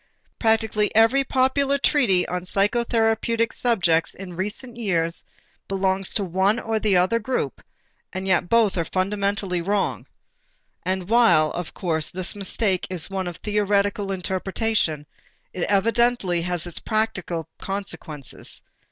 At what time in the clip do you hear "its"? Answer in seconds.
16.65-16.79